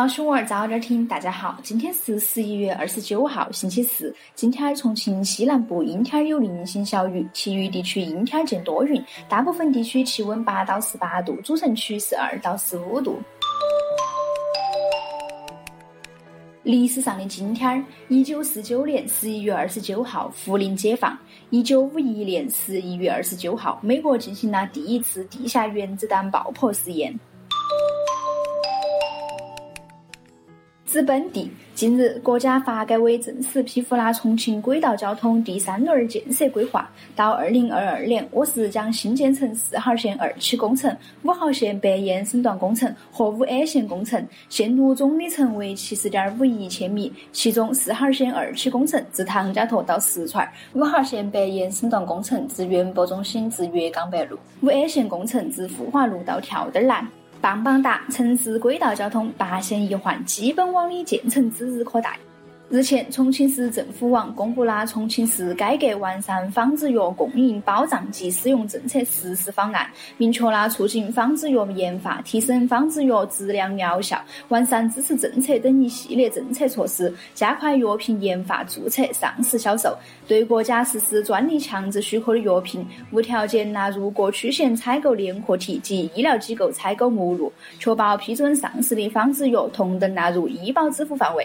[0.00, 4.16] 早新闻早点听，大家好，今天是十一月二十九号，星期四。
[4.34, 13.18] 今天重庆西南部阴天有零星小雨，其余地区阴天见多云，大部分地区气温八到十八度，主城区十二到十五度。
[16.62, 21.12] 历史上的今天儿，一九四九年十一月二十九号，涪陵解放；
[21.50, 27.14] 一九五一年十一月二十九号，美国进行了第一次地下原子弹爆破试验。
[30.90, 36.90] 资本地，近日，国家发改委正式批复了重庆轨道交通第三轮建设规划。
[37.14, 40.92] 到二零二二年，我市将新建成四号线二期工程、
[41.22, 47.12] 五号线北延省段工程和五 A 线工程，线路总里程为七十点五一千米。
[47.30, 57.06] 其中，四号线二期工程自唐家沱到石川，五号线北延省段工程自园博中心至粤港北路，五 A 线工程自富华路到跳墩南。
[57.40, 58.02] 棒棒哒！
[58.10, 62.18] 城市轨道交通八线一环基本网的建成指日可待。
[62.72, 79.92] 日前，重庆市政府网公布了重庆市改革完善仿制药供应保障及使用政策实施方案，明确了促进仿制药研发、提升仿制药质量疗效、完善支持政策等一系列政策措施，加快药品研发、注册、上市、销售。
[80.28, 91.44] 对国家实施专利强制许可的药品，无条件纳入各区县采购联合体及医疗机构采购目录，确保批准上市的仿制药同等纳入医保支付范围。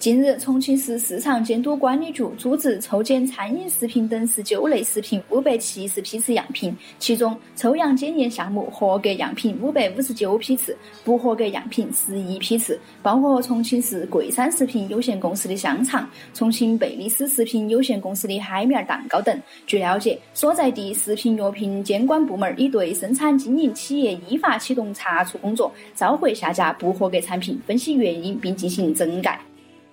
[0.00, 19.38] 近日，重庆市市场监督管理局组织抽检餐饮食品等十九类食品五百七十批次样品，其中抽样检验项目合格样品五百五十九批次，不合格样品十一批次，包括重庆市桂山食品有限公司的香肠、重庆贝利斯食品有限公司的海绵蛋糕等。
[19.66, 29.38] 据了解，所在地食品药品监管部门已对生产经营企业依法启动查处工作，召回下架不合格产品，分析原因并进行整改。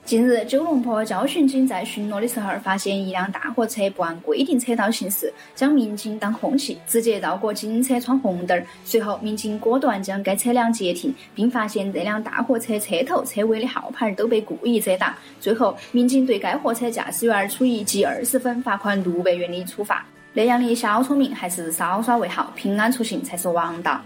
[0.07, 8.63] 近日，九龙坡交巡警在巡逻的时候，发现一辆大货车不按规定车道行驶，将民警当空气，直接绕过警车闯红灯。
[8.85, 15.13] 随后，民警果断将该车辆截停，并发现这辆大货车车头、车尾的号牌都被故意遮挡。
[15.41, 20.05] 最后，民警对该货车驾驶员处以记二十分、罚款六百元的处罚。
[20.31, 23.99] 那样的小聪明，还是少耍为好，平安出行才是王道。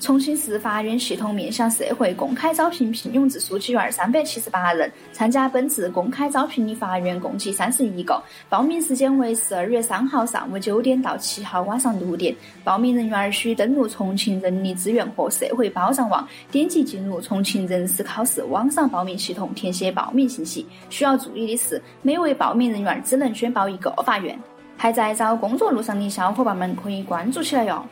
[0.00, 12.34] 重庆市法院系统面向社会公开招聘聘用制书记员三百七十八人，参加本次公开招聘的法院共计三十一个，报名时间为十二月三号上午九点到七号晚上六点。
[12.62, 20.64] 报名人员需登录重庆人力资源和社会保障网，点击进入重庆人事考试网上报名系统，填写报名信息。
[20.90, 24.38] 需要注意的是，每位报名人员只能选报一个法院。
[24.76, 27.84] 还在找工作路上的小伙伴们可以关注起来哟。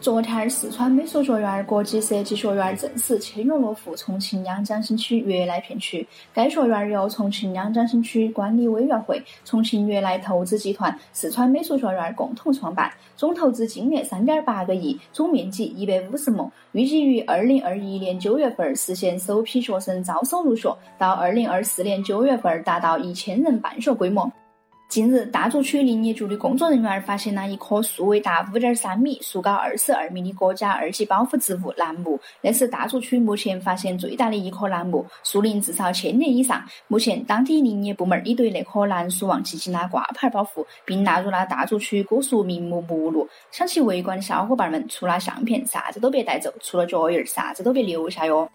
[0.00, 6.06] 昨天，四川美术学院国际设计学院正式签约落户重庆两江新区悦来片区。
[6.32, 16.48] 该学院由重庆两江新区管理委员会、重庆悦来投资集团、四川美术学院共同创办，总投资金额三点八个亿，总面积一百五十亩。
[16.70, 24.30] 预计于二零二一年九月份实现首批学生招收入学，到二零二四年九月份达到一千人办学规模。
[24.88, 32.18] 近日，大竹区林业局的工作人员发现了一棵树为达五点三米、树高二十二米的国家二级保护植物楠木。
[32.40, 36.64] 那是大竹区目前发现最大的一棵楠木，树龄至少千年以上。
[36.86, 43.28] 目前，当地林业部门已对那棵楠树王进行了挂牌保护，并纳入了大竹区古树名木目录。
[43.50, 48.50] 想去围观的小伙伴们，除了相片，啥子都别带走；除了脚印，啥子都别留下哟。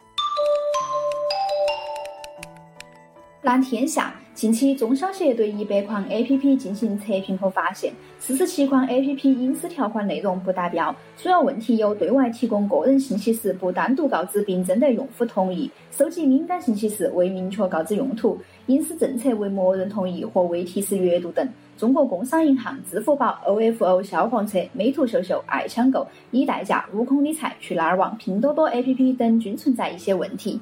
[3.44, 4.16] 蓝天下。
[4.34, 10.94] 近期，中小协对一百款 APP 进行测评后发现，四十七款 APP 隐私条款内容不达标。
[11.16, 18.36] 主要问题有：对外提供个人信息时不单独告知并征得用户同意；收集敏感信息时未明确告知用途；
[18.66, 21.48] 隐私政策未默认同意或未提示阅读等。
[21.78, 30.60] 中国工商银行、支付宝、OFO 消防车、美图秀秀、爱抢购、以代价、悟空理财、去哪儿网、拼多多 APP 等均存在一些问题。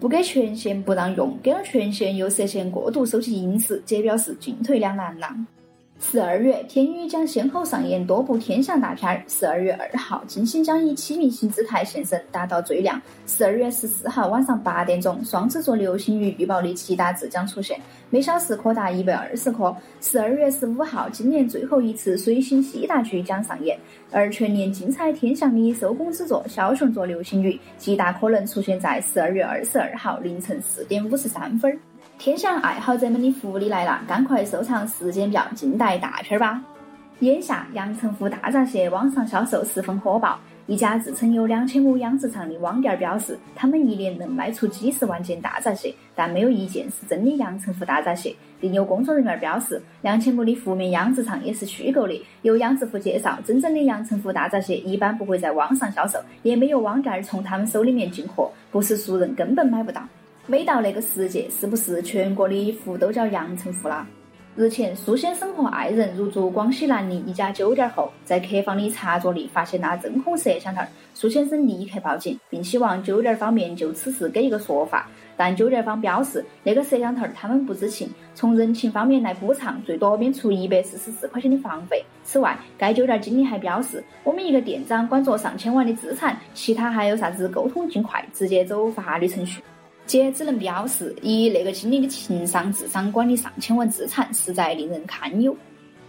[0.00, 5.28] 不给权限不让用，给了权限又涉嫌过度收集隐私，这表示进退两难了。
[6.00, 9.20] 十二月，天宇将先后上演多部天象大片儿。
[9.26, 13.00] 十二月二号，金星将以启明星姿态现身，达到最亮。
[13.26, 17.78] 十二月十四号晚上八点钟，双子座流星雨预报的七大字将出现，
[18.10, 19.76] 每小时可达一百二十颗。
[20.00, 23.76] 十二月十五号，今年最后一次水星西大距将上演，
[24.12, 31.78] 而全年精彩天象的收工之作枭雄座流星雨，极大可能出现在十二月二十二号凌晨四点五十三分儿。
[32.18, 36.60] 天象爱好者们的福利来了，赶快收藏时间表，静待大片儿吧！
[37.20, 40.36] 眼下，阳澄湖大闸蟹网上销售十分火爆。
[40.66, 48.34] 一家自称有两千亩养殖场的网店表示，他们一年能卖出几十万件大闸蟹，但没有一件是真的阳澄湖大闸蟹。
[48.60, 52.26] 另有工作人员表示，两千亩的湖面养殖场也是虚构的。
[52.42, 60.02] 有养殖户介绍，真正的阳澄湖大闸蟹一般不会在网上销售，也没有网店从他们手里面进货，不是熟人根本买不到。
[60.50, 64.06] 每到那个时节，是不是全国的湖都叫阳澄湖啦？
[64.56, 70.80] 日前，苏先生和爱人入住广西南宁一家酒店后，在客房的茶桌里发现那真空摄像头。
[71.12, 75.06] 苏先生立刻报警，并希望酒店方面就此事给一个说法。
[75.36, 82.02] 但酒店方表示，那个摄像头他们不知情，从人情方面来补偿，最多免除一百四十四块钱的房费。
[82.24, 89.62] 此外，该酒店经理还表示，我们一个店长管着上千万的资产，其他还有啥子沟通尽快，直接走法律程序。
[90.08, 95.54] 姐只能表示，以那个经理的情商、智商管理上千万资产，实在令人堪忧。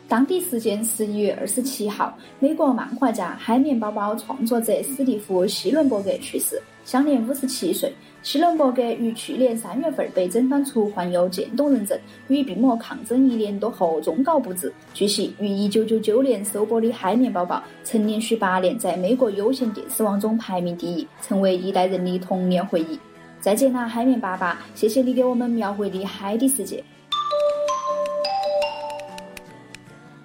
[0.07, 7.94] 当地时间十一月二十七号，美国漫画家、海绵宝宝创作者史蒂夫·希伦伯格去世，享年五十七岁。
[8.24, 12.00] 希伦伯格于去年三月份被诊断出患有渐冻人症，
[12.30, 14.74] 与病魔抗争一年多后终告不治。
[14.94, 22.98] 据悉，于一九九九年首播的《海绵宝宝》曾连续八年在美国有线电视网中排名第一，成为一代人的童年回忆。
[23.41, 24.59] 再见啦，海绵爸爸！
[24.75, 26.83] 谢谢你给我们描绘的海底世界。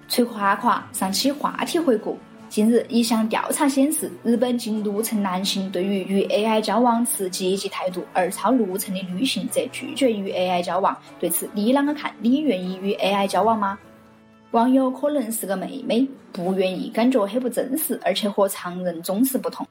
[0.09, 2.17] 吹夸夸，上期话题回顾。
[2.49, 10.95] 近日，一项调查显示，日本近六成男性对于与 AI 交往持积极态度，而超六成的女性则拒绝与 AI 交往。
[11.17, 12.13] 对此，你啷个看？
[12.19, 13.79] 你愿意与 AI 交往吗？
[14.51, 19.65] 网友可能是个妹妹，不愿意，感觉很不真实，而且和常人总是不同。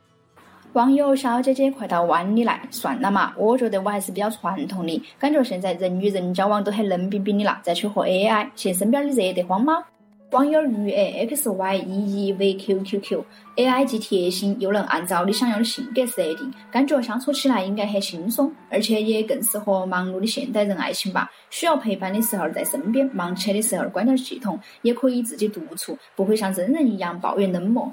[0.75, 9.85] 网友小姐姐快到湾里来，算了嘛，我觉得我还是比较传统的，感觉现在人与人交往都很冷冰冰的了，再去和 AI，嫌身边的热得慌吗？
[10.33, 21.31] 网友玉 A X Y E E V Q Q Q，AI 既贴心又能按照你想要的性格设定，感觉相处起来应该很轻松，而且也更适合忙碌的现代人爱情吧。
[21.51, 27.89] 需要陪伴的时候在身边，忙起来的时候关掉系统，也可以自己独处，不会像真人一样抱怨冷漠。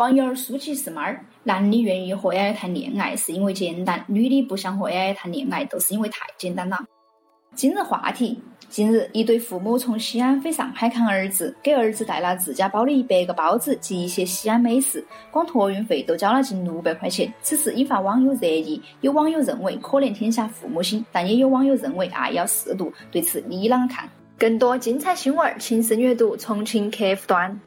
[0.00, 6.78] 网友舒淇是猫儿，男的愿意和 AI 谈恋爱是因为简单，女的不想和 AI 谈恋爱都是因为太简单了。
[7.54, 17.30] 今日话题：近日，一对父母从西安飞上海看儿子，给儿子带了自家包的一百个包子及一些西安美食，光托运费都交了近六百块钱。
[17.42, 22.90] 此事引发网友热议，有网友认为可怜天下父母心，但也有网友认为爱要适度。
[23.10, 24.08] 对此你啷个看？
[24.38, 27.60] 更多精彩新闻，请深阅读重庆客户端。